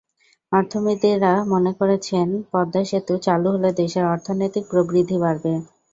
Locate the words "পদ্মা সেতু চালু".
2.51-3.47